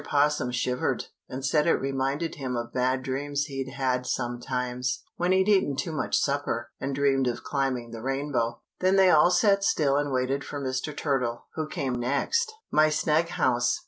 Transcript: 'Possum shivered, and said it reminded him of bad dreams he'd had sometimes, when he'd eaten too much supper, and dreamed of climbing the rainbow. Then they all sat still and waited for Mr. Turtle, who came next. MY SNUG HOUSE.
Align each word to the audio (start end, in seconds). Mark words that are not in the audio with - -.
'Possum 0.03 0.49
shivered, 0.49 1.05
and 1.29 1.45
said 1.45 1.67
it 1.67 1.75
reminded 1.75 2.33
him 2.33 2.57
of 2.57 2.73
bad 2.73 3.03
dreams 3.03 3.43
he'd 3.43 3.69
had 3.69 4.07
sometimes, 4.07 5.03
when 5.17 5.31
he'd 5.31 5.47
eaten 5.47 5.75
too 5.75 5.91
much 5.91 6.17
supper, 6.17 6.71
and 6.79 6.95
dreamed 6.95 7.27
of 7.27 7.43
climbing 7.43 7.91
the 7.91 8.01
rainbow. 8.01 8.61
Then 8.79 8.95
they 8.95 9.11
all 9.11 9.29
sat 9.29 9.63
still 9.63 9.97
and 9.97 10.11
waited 10.11 10.43
for 10.43 10.59
Mr. 10.59 10.97
Turtle, 10.97 11.45
who 11.53 11.67
came 11.67 11.93
next. 11.93 12.51
MY 12.71 12.89
SNUG 12.89 13.27
HOUSE. 13.27 13.79